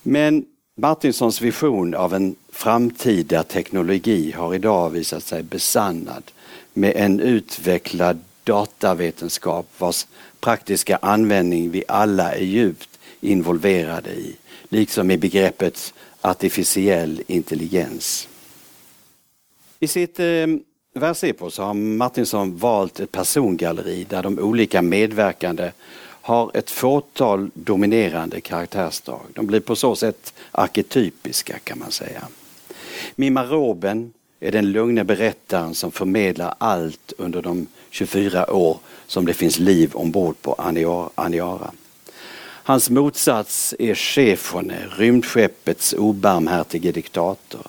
Men 0.03 0.45
Martinsons 0.75 1.41
vision 1.41 1.95
av 1.95 2.13
en 2.13 2.35
framtida 2.49 3.43
teknologi 3.43 4.31
har 4.31 4.55
idag 4.55 4.89
visat 4.89 5.23
sig 5.23 5.43
besannad 5.43 6.23
med 6.73 6.93
en 6.95 7.19
utvecklad 7.19 8.19
datavetenskap 8.43 9.67
vars 9.77 10.07
praktiska 10.39 10.99
användning 11.01 11.71
vi 11.71 11.83
alla 11.87 12.33
är 12.33 12.43
djupt 12.43 12.99
involverade 13.21 14.09
i, 14.09 14.35
liksom 14.69 15.11
i 15.11 15.17
begreppet 15.17 15.93
artificiell 16.21 17.21
intelligens. 17.27 18.27
I 19.85 19.87
sitt 19.87 20.19
eh, 20.19 20.47
versepos 20.93 21.57
har 21.57 21.73
Martinsson 21.73 22.57
valt 22.57 22.99
ett 22.99 23.11
persongalleri 23.11 24.05
där 24.09 24.23
de 24.23 24.39
olika 24.39 24.81
medverkande 24.81 25.71
har 26.21 26.51
ett 26.53 26.71
fåtal 26.71 27.49
dominerande 27.53 28.41
karaktärsdrag. 28.41 29.21
De 29.33 29.47
blir 29.47 29.59
på 29.59 29.75
så 29.75 29.95
sätt 29.95 30.33
arketypiska 30.51 31.59
kan 31.59 31.79
man 31.79 31.91
säga. 31.91 32.27
Mimma 33.15 33.43
Roben 33.43 34.13
är 34.39 34.51
den 34.51 34.71
lugne 34.71 35.03
berättaren 35.03 35.75
som 35.75 35.91
förmedlar 35.91 36.55
allt 36.57 37.13
under 37.17 37.41
de 37.41 37.67
24 37.89 38.53
år 38.53 38.79
som 39.07 39.25
det 39.25 39.33
finns 39.33 39.59
liv 39.59 39.91
ombord 39.93 40.41
på 40.41 40.53
Aniara. 41.15 41.71
Hans 42.63 42.89
motsats 42.89 43.75
är 43.79 43.95
Chefone, 43.95 44.77
rymdskeppets 44.97 45.93
obarmhärtige 45.93 46.91
diktator. 46.91 47.67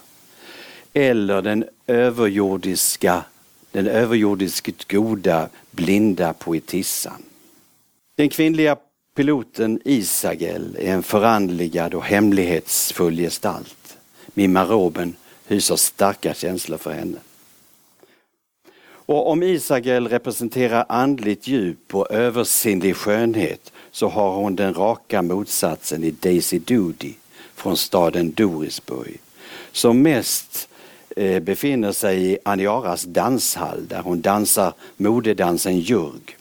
Eller 0.92 1.42
den 1.42 1.64
överjordiska, 1.86 3.24
den 3.72 3.86
överjordiskt 3.86 4.92
goda, 4.92 5.48
blinda 5.70 6.32
poetissan. 6.32 7.22
Den 8.16 8.28
kvinnliga 8.28 8.76
piloten 9.16 9.80
Isagel 9.84 10.76
är 10.80 10.92
en 10.92 11.02
förandligad 11.02 11.94
och 11.94 12.04
hemlighetsfull 12.04 13.16
gestalt. 13.16 13.96
Mimma 14.26 14.64
Roben 14.64 15.16
hyser 15.46 15.76
starka 15.76 16.34
känslor 16.34 16.78
för 16.78 16.92
henne. 16.92 17.18
Och 18.88 19.30
om 19.30 19.42
Isagel 19.42 20.08
representerar 20.08 20.86
andligt 20.88 21.46
djup 21.46 21.94
och 21.94 22.10
översinnlig 22.10 22.96
skönhet 22.96 23.72
så 23.90 24.08
har 24.08 24.36
hon 24.36 24.56
den 24.56 24.74
raka 24.74 25.22
motsatsen 25.22 26.04
i 26.04 26.10
Daisy 26.10 26.58
Doody 26.58 27.12
från 27.54 27.76
staden 27.76 28.32
Dorisburg 28.32 29.20
som 29.72 30.02
mest 30.02 30.65
Eh, 31.18 31.40
befinner 31.40 31.92
sig 31.92 32.32
i 32.32 32.38
Aniaras 32.44 33.02
danshall 33.02 33.86
där 33.88 34.00
hon 34.00 34.20
dansar 34.20 34.72
modedansen 34.96 35.80
jurg. 35.80 36.36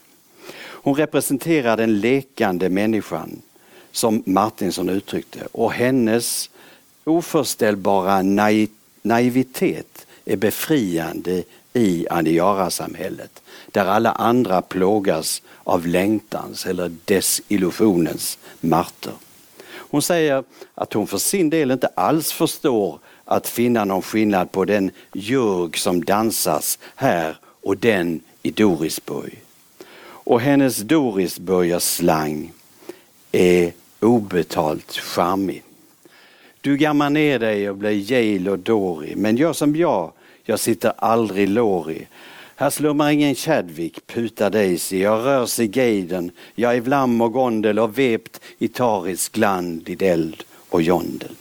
Hon 0.58 0.94
representerar 0.94 1.76
den 1.76 2.00
lekande 2.00 2.68
människan 2.68 3.42
som 3.92 4.22
Martinsson 4.26 4.88
uttryckte 4.88 5.38
och 5.52 5.72
hennes 5.72 6.50
oförställbara 7.04 8.22
naivitet 9.02 10.06
är 10.24 10.36
befriande 10.36 11.42
i 11.72 12.06
Aniara-samhället 12.10 13.42
där 13.66 13.84
alla 13.84 14.12
andra 14.12 14.62
plågas 14.62 15.42
av 15.64 15.86
längtans 15.86 16.66
eller 16.66 16.92
desillusionens 17.04 18.38
marter. 18.60 19.12
Hon 19.68 20.02
säger 20.02 20.44
att 20.74 20.92
hon 20.92 21.06
för 21.06 21.18
sin 21.18 21.50
del 21.50 21.70
inte 21.70 21.88
alls 21.94 22.32
förstår 22.32 22.98
att 23.26 23.48
finna 23.48 23.84
någon 23.84 24.02
skillnad 24.02 24.52
på 24.52 24.64
den 24.64 24.90
jurg 25.12 25.78
som 25.78 26.04
dansas 26.04 26.78
här 26.94 27.36
och 27.62 27.76
den 27.76 28.20
i 28.42 28.50
Dorisburg. 28.50 29.42
Och 30.26 30.40
hennes 30.40 30.76
Dorisburgarslang 30.76 32.52
är 33.32 33.72
obetalt 34.00 34.92
charmig. 34.92 35.62
Du 36.60 36.76
gammar 36.76 37.10
ner 37.10 37.38
dig 37.38 37.70
och 37.70 37.76
blir 37.76 38.12
Jail 38.12 38.48
och 38.48 38.58
Dory, 38.58 39.14
men 39.16 39.36
gör 39.36 39.52
som 39.52 39.76
jag, 39.76 40.12
jag 40.44 40.60
sitter 40.60 40.92
aldrig 40.98 41.48
lårig. 41.48 42.08
Här 42.56 42.70
slummar 42.70 43.10
ingen 43.10 43.34
Chadwick, 43.34 44.06
putar 44.06 44.50
Daisy, 44.50 44.98
jag 45.00 45.26
rör 45.26 45.46
sig 45.46 45.68
Gaden, 45.68 46.30
jag 46.54 46.76
är 46.76 46.80
vlam 46.80 47.20
och 47.20 47.32
gondel 47.32 47.78
och 47.78 47.98
vept 47.98 48.40
i 48.58 48.68
tarisk 48.68 49.36
land 49.36 49.88
i 49.88 50.04
eld 50.04 50.42
och 50.68 50.82
jondel. 50.82 51.36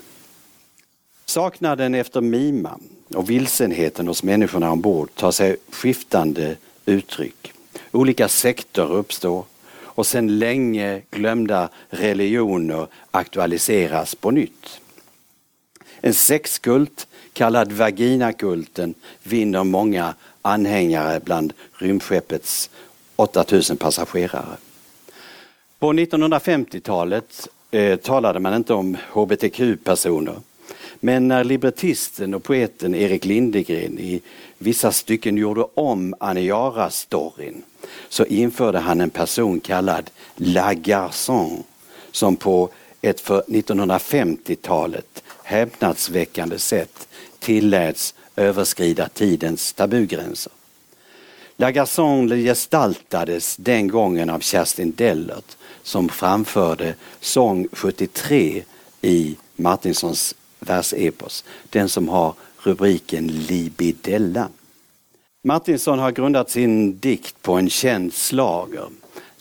Saknaden 1.25 1.95
efter 1.95 2.21
Mima 2.21 2.79
och 3.15 3.29
vilsenheten 3.29 4.07
hos 4.07 4.23
människorna 4.23 4.71
ombord 4.71 5.09
tar 5.15 5.31
sig 5.31 5.57
skiftande 5.69 6.55
uttryck. 6.85 7.53
Olika 7.91 8.27
sekter 8.27 8.91
uppstår 8.91 9.45
och 9.77 10.07
sedan 10.07 10.39
länge 10.39 11.01
glömda 11.11 11.69
religioner 11.89 12.87
aktualiseras 13.11 14.15
på 14.15 14.31
nytt. 14.31 14.81
En 16.01 16.13
sexkult 16.13 17.07
kallad 17.33 17.71
vaginakulten 17.71 18.93
vinner 19.23 19.63
många 19.63 20.13
anhängare 20.41 21.19
bland 21.19 21.53
rymdskeppets 21.73 22.69
8000 23.15 23.77
passagerare. 23.77 24.57
På 25.79 25.93
1950-talet 25.93 27.47
eh, 27.71 27.95
talade 27.95 28.39
man 28.39 28.53
inte 28.53 28.73
om 28.73 28.97
hbtq-personer. 29.13 30.35
Men 30.99 31.27
när 31.27 31.43
librettisten 31.43 32.33
och 32.33 32.43
poeten 32.43 32.95
Erik 32.95 33.25
Lindegren 33.25 33.99
i 33.99 34.21
vissa 34.57 34.91
stycken 34.91 35.37
gjorde 35.37 35.65
om 35.73 36.15
Aniara-storyn 36.19 37.63
så 38.09 38.25
införde 38.25 38.79
han 38.79 39.01
en 39.01 39.09
person 39.09 39.59
kallad 39.59 40.09
La 40.35 40.73
Garçon 40.73 41.63
som 42.11 42.35
på 42.35 42.69
ett 43.01 43.21
för 43.21 43.41
1950-talet 43.41 45.23
häpnadsväckande 45.43 46.59
sätt 46.59 47.07
tilläts 47.39 48.13
överskrida 48.35 49.09
tidens 49.09 49.73
tabugränser. 49.73 50.51
La 51.57 51.71
Garçon 51.71 52.29
gestaltades 52.29 53.55
den 53.57 53.87
gången 53.87 54.29
av 54.29 54.39
Kerstin 54.39 54.93
Dellert 54.95 55.57
som 55.83 56.09
framförde 56.09 56.95
sång 57.19 57.67
73 57.71 58.63
i 59.01 59.35
Martinsons 59.55 60.35
versepos, 60.65 61.43
den 61.69 61.89
som 61.89 62.09
har 62.09 62.33
rubriken 62.63 63.27
Libidella. 63.27 64.49
Martinsson 65.43 65.99
har 65.99 66.11
grundat 66.11 66.49
sin 66.49 66.99
dikt 66.99 67.41
på 67.41 67.53
en 67.53 67.69
känd 67.69 68.13
slager, 68.13 68.89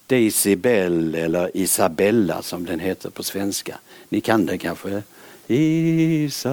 Daisy 0.07 0.57
Bell 0.57 1.15
eller 1.15 1.51
Isabella 1.57 2.43
som 2.43 2.67
den 2.67 2.81
heter 2.81 3.11
på 3.11 3.23
svenska. 3.23 3.79
Ni 4.09 4.21
kan 4.21 4.47
den 4.47 4.59
kanske? 4.59 5.03
Isabella. 5.47 6.45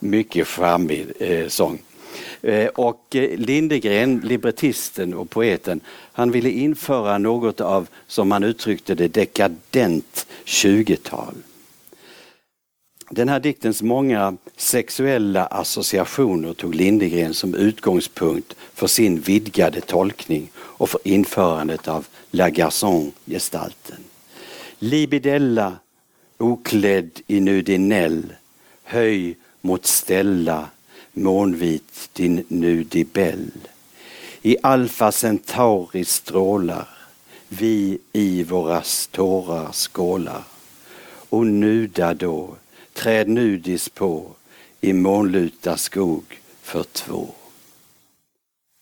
Mycket 0.00 0.48
charmig 0.48 1.12
eh, 1.18 1.48
sång. 1.48 1.78
Eh, 2.42 2.66
och 2.66 3.16
eh, 3.16 3.38
Lindegren, 3.38 4.20
librettisten 4.24 5.14
och 5.14 5.30
poeten, 5.30 5.80
han 6.12 6.30
ville 6.30 6.50
införa 6.50 7.18
något 7.18 7.60
av, 7.60 7.88
som 8.06 8.30
han 8.30 8.44
uttryckte 8.44 8.94
det, 8.94 9.08
dekadent 9.08 10.26
20-tal. 10.44 11.34
Den 13.10 13.28
här 13.28 13.40
diktens 13.40 13.82
många 13.82 14.36
sexuella 14.56 15.46
associationer 15.46 16.52
tog 16.54 16.74
Lindegren 16.74 17.34
som 17.34 17.54
utgångspunkt 17.54 18.56
för 18.74 18.86
sin 18.86 19.20
vidgade 19.20 19.80
tolkning 19.80 20.50
och 20.56 20.90
för 20.90 21.00
införandet 21.04 21.88
av 21.88 22.06
La 22.30 22.48
Garçon-gestalten. 22.48 24.04
Libidella, 24.78 25.72
oklädd 26.38 27.10
i 27.26 27.40
nudinell, 27.40 28.32
höj 28.84 29.36
mot 29.60 29.86
ställa, 29.86 30.68
månvit 31.14 32.10
din 32.12 32.44
nudibell. 32.48 33.50
i 34.42 34.56
Alfa 34.62 35.12
Centauri 35.12 36.04
strålar, 36.04 36.88
vi 37.48 37.98
i 38.12 38.42
våra 38.42 38.82
tårar 39.10 39.72
skålar. 39.72 40.42
Och 41.28 41.46
nuda 41.46 42.14
då, 42.14 42.56
träd 42.92 43.28
nudis 43.28 43.88
på, 43.88 44.26
i 44.80 44.92
månluta 44.92 45.76
skog 45.76 46.40
för 46.62 46.82
två. 46.82 47.34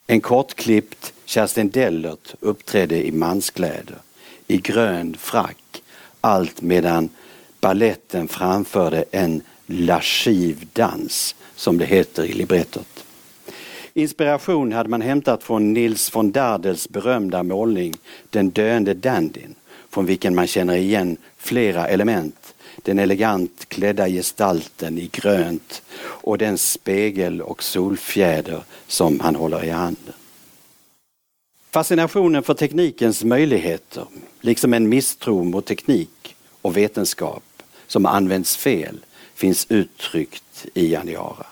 En 0.06 0.20
kortklippt 0.20 1.12
Kerstin 1.24 1.70
Dellert 1.70 2.34
uppträdde 2.40 3.06
i 3.06 3.12
manskläder, 3.12 3.98
i 4.46 4.58
grön 4.58 5.16
frack, 5.18 5.82
allt 6.20 6.62
medan 6.62 7.08
balletten 7.60 8.28
framförde 8.28 9.04
en 9.10 9.42
lasciv 9.66 10.68
dans, 10.72 11.34
som 11.56 11.78
det 11.78 11.84
heter 11.84 12.24
i 12.24 12.32
librettot. 12.32 13.04
Inspiration 13.94 14.72
hade 14.72 14.88
man 14.88 15.02
hämtat 15.02 15.42
från 15.42 15.72
Nils 15.72 16.14
von 16.14 16.32
Dardels 16.32 16.88
berömda 16.88 17.42
målning 17.42 17.94
Den 18.30 18.50
döende 18.50 18.94
dandyn, 18.94 19.54
från 19.90 20.06
vilken 20.06 20.34
man 20.34 20.46
känner 20.46 20.76
igen 20.76 21.16
flera 21.36 21.88
element. 21.88 22.54
Den 22.76 22.98
elegant 22.98 23.68
klädda 23.68 24.08
gestalten 24.08 24.98
i 24.98 25.08
grönt 25.12 25.82
och 25.98 26.38
den 26.38 26.58
spegel 26.58 27.42
och 27.42 27.62
solfjäder 27.62 28.62
som 28.86 29.20
han 29.20 29.36
håller 29.36 29.64
i 29.64 29.70
handen. 29.70 30.14
Fascinationen 31.70 32.42
för 32.42 32.54
teknikens 32.54 33.24
möjligheter, 33.24 34.06
liksom 34.40 34.74
en 34.74 34.88
misstro 34.88 35.44
mot 35.44 35.66
teknik 35.66 36.36
och 36.62 36.76
vetenskap 36.76 37.42
som 37.86 38.06
används 38.06 38.56
fel, 38.56 38.98
finns 39.34 39.66
uttryckt 39.68 40.44
i 40.74 40.96
Aniara. 40.96 41.46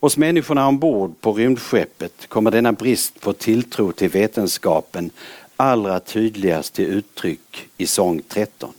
Hos 0.00 0.16
människorna 0.16 0.68
ombord 0.68 1.20
på 1.20 1.32
rymdskeppet 1.32 2.26
kommer 2.28 2.50
denna 2.50 2.72
brist 2.72 3.20
på 3.20 3.32
tilltro 3.32 3.92
till 3.92 4.10
vetenskapen 4.10 5.10
allra 5.56 6.00
tydligast 6.00 6.74
till 6.74 6.84
uttryck 6.84 7.68
i 7.76 7.86
sång 7.86 8.22
13. 8.28 8.72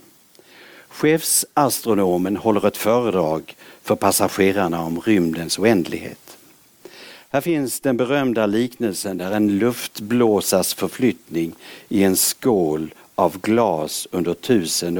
Chefsastronomen 0.88 2.36
håller 2.36 2.66
ett 2.66 2.76
föredrag 2.76 3.56
för 3.82 3.96
passagerarna 3.96 4.82
om 4.82 5.00
rymdens 5.00 5.58
oändlighet. 5.58 6.36
Här 7.30 7.40
finns 7.40 7.80
den 7.80 7.96
berömda 7.96 8.46
liknelsen 8.46 9.18
där 9.18 9.32
en 9.32 9.58
luftblåsas 9.58 10.74
förflyttning 10.74 11.54
i 11.88 12.02
en 12.02 12.16
skål 12.16 12.94
av 13.14 13.40
glas 13.40 14.08
under 14.10 14.34
tusen 14.34 14.98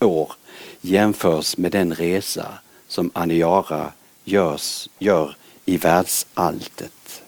år 0.00 0.32
jämförs 0.80 1.56
med 1.56 1.72
den 1.72 1.94
resa 1.94 2.46
som 2.92 3.10
Aniara 3.14 3.92
görs, 4.24 4.88
gör 4.98 5.36
i 5.64 5.76
världsalltet. 5.76 7.22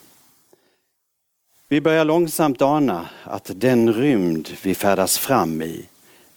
Vi 1.68 1.80
börjar 1.80 2.04
långsamt 2.04 2.62
ana 2.62 3.08
att 3.22 3.50
den 3.54 3.92
rymd 3.92 4.48
vi 4.62 4.74
färdas 4.74 5.18
fram 5.18 5.62
i 5.62 5.84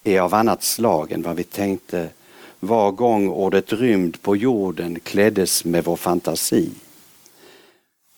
är 0.03 0.19
av 0.19 0.33
annat 0.33 0.63
slag 0.63 1.11
än 1.11 1.21
vad 1.21 1.35
vi 1.35 1.43
tänkte 1.43 2.09
var 2.59 2.91
gång 2.91 3.29
ordet 3.29 3.73
rymd 3.73 4.21
på 4.21 4.35
jorden 4.35 4.99
kläddes 4.99 5.65
med 5.65 5.83
vår 5.83 5.95
fantasi. 5.95 6.69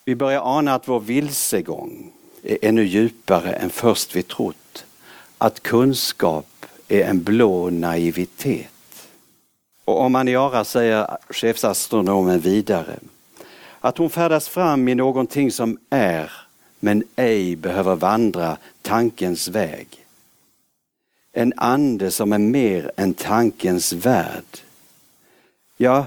Vi 0.05 0.15
börjar 0.15 0.57
ana 0.57 0.73
att 0.73 0.87
vår 0.87 0.99
vilsegång 0.99 2.11
är 2.43 2.57
ännu 2.61 2.83
djupare 2.83 3.53
än 3.53 3.69
först 3.69 4.15
vi 4.15 4.23
trott. 4.23 4.85
Att 5.37 5.63
kunskap 5.63 6.65
är 6.87 7.03
en 7.03 7.23
blå 7.23 7.69
naivitet. 7.69 8.78
Och 9.89 10.01
om 10.01 10.15
Aniara 10.15 10.63
säger 10.63 11.17
chefsastronomen 11.29 12.39
vidare 12.39 12.99
att 13.79 13.97
hon 13.97 14.09
färdas 14.09 14.47
fram 14.47 14.87
i 14.87 14.95
någonting 14.95 15.51
som 15.51 15.77
är 15.89 16.31
men 16.79 17.03
ej 17.15 17.55
behöver 17.55 17.95
vandra 17.95 18.57
tankens 18.81 19.47
väg. 19.47 19.87
En 21.33 21.53
ande 21.57 22.11
som 22.11 22.33
är 22.33 22.37
mer 22.37 22.91
än 22.97 23.13
tankens 23.13 23.93
värld. 23.93 24.57
Ja, 25.77 26.05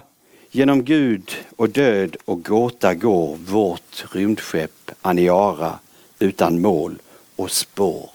genom 0.50 0.84
Gud 0.84 1.30
och 1.56 1.68
död 1.68 2.16
och 2.24 2.44
gåta 2.44 2.94
går 2.94 3.36
vårt 3.36 4.04
rymdskepp 4.12 4.90
Aniara 5.00 5.78
utan 6.18 6.60
mål 6.60 6.98
och 7.36 7.50
spår. 7.50 8.10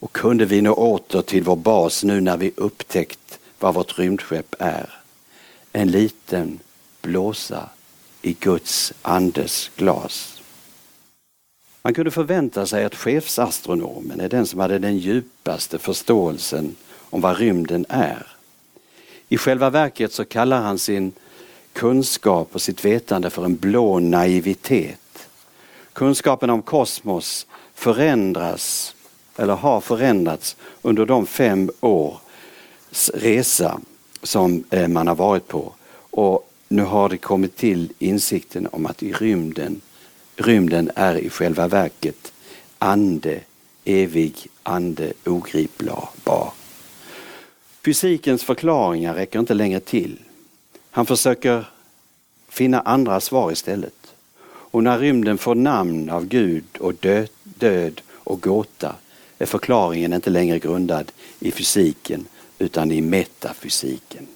Och 0.00 0.12
kunde 0.12 0.44
vi 0.44 0.62
nå 0.62 0.72
åter 0.72 1.22
till 1.22 1.42
vår 1.42 1.56
bas 1.56 2.04
nu 2.04 2.20
när 2.20 2.36
vi 2.36 2.52
upptäckt 2.56 3.38
vad 3.64 3.74
vårt 3.74 3.98
rymdskepp 3.98 4.54
är. 4.58 4.90
En 5.72 5.90
liten 5.90 6.60
blåsa 7.02 7.68
i 8.22 8.32
Guds 8.32 8.92
andes 9.02 9.70
glas. 9.76 10.42
Man 11.82 11.94
kunde 11.94 12.10
förvänta 12.10 12.66
sig 12.66 12.84
att 12.84 12.94
chefsastronomen 12.94 14.20
är 14.20 14.28
den 14.28 14.46
som 14.46 14.60
hade 14.60 14.78
den 14.78 14.98
djupaste 14.98 15.78
förståelsen 15.78 16.76
om 17.10 17.20
vad 17.20 17.38
rymden 17.38 17.86
är. 17.88 18.26
I 19.28 19.36
själva 19.38 19.70
verket 19.70 20.12
så 20.12 20.24
kallar 20.24 20.60
han 20.60 20.78
sin 20.78 21.12
kunskap 21.72 22.48
och 22.52 22.62
sitt 22.62 22.84
vetande 22.84 23.30
för 23.30 23.44
en 23.44 23.56
blå 23.56 23.98
naivitet. 23.98 25.28
Kunskapen 25.92 26.50
om 26.50 26.62
kosmos 26.62 27.46
förändras, 27.74 28.94
eller 29.36 29.54
har 29.54 29.80
förändrats, 29.80 30.56
under 30.82 31.06
de 31.06 31.26
fem 31.26 31.70
år 31.80 32.20
resa 33.14 33.80
som 34.22 34.64
eh, 34.70 34.88
man 34.88 35.06
har 35.06 35.14
varit 35.14 35.48
på. 35.48 35.72
Och 36.10 36.50
nu 36.68 36.82
har 36.82 37.08
det 37.08 37.16
kommit 37.16 37.56
till 37.56 37.92
insikten 37.98 38.68
om 38.72 38.86
att 38.86 39.02
i 39.02 39.12
rymden, 39.12 39.80
rymden 40.36 40.90
är 40.94 41.14
i 41.14 41.30
själva 41.30 41.68
verket 41.68 42.32
ande, 42.78 43.40
evig 43.84 44.46
ande, 44.62 45.12
ogripbar. 45.26 46.52
Fysikens 47.84 48.42
förklaringar 48.42 49.14
räcker 49.14 49.38
inte 49.38 49.54
längre 49.54 49.80
till. 49.80 50.18
Han 50.90 51.06
försöker 51.06 51.64
finna 52.48 52.80
andra 52.80 53.20
svar 53.20 53.52
istället. 53.52 54.14
Och 54.46 54.82
när 54.82 54.98
rymden 54.98 55.38
får 55.38 55.54
namn 55.54 56.10
av 56.10 56.26
Gud 56.26 56.64
och 56.80 56.94
död, 56.94 57.28
död 57.42 58.00
och 58.10 58.40
gåta 58.40 58.94
är 59.38 59.46
förklaringen 59.46 60.12
inte 60.12 60.30
längre 60.30 60.58
grundad 60.58 61.12
i 61.40 61.50
fysiken 61.50 62.26
utan 62.58 62.92
i 62.92 63.00
metafysiken. 63.00 64.26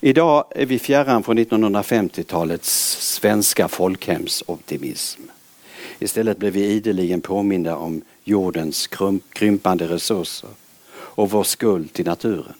Idag 0.00 0.44
är 0.50 0.66
vi 0.66 0.78
fjärran 0.78 1.22
från 1.22 1.38
1950-talets 1.38 2.96
svenska 3.00 3.68
folkhemsoptimism. 3.68 5.20
Istället 5.98 6.38
blir 6.38 6.50
vi 6.50 6.64
ideligen 6.64 7.20
påminda 7.20 7.76
om 7.76 8.02
jordens 8.24 8.88
krympande 9.32 9.88
resurser 9.88 10.50
och 10.92 11.30
vår 11.30 11.44
skuld 11.44 11.92
till 11.92 12.06
naturen. 12.06 12.54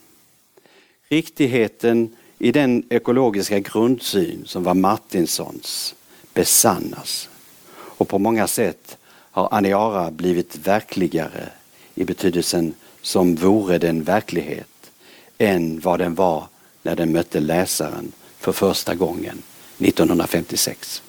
Riktigheten 1.09 2.17
i 2.39 2.53
den 2.53 2.85
ekologiska 2.89 3.59
grundsyn 3.59 4.43
som 4.47 4.65
var 4.65 4.75
Martinsons 4.75 5.95
besannas. 6.35 7.29
Och 7.73 8.09
på 8.09 8.19
många 8.19 8.47
sätt 8.47 8.97
har 9.09 9.49
Aniara 9.55 10.11
blivit 10.11 10.57
verkligare 10.67 11.49
i 11.95 12.05
betydelsen 12.05 12.75
som 13.03 13.35
vore 13.35 13.79
den 13.79 14.03
verklighet 14.03 14.91
än 15.39 15.81
vad 15.81 15.99
den 15.99 16.15
var 16.15 16.49
när 16.83 16.97
den 16.97 17.13
mötte 17.13 17.41
läsaren 17.41 18.13
för 18.39 18.53
första 18.53 18.95
gången 18.95 19.43
1956. 19.79 21.03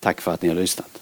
Tack 0.00 0.20
för 0.20 0.32
att 0.32 0.42
ni 0.42 0.48
har 0.48 0.56
lyssnat. 0.56 1.01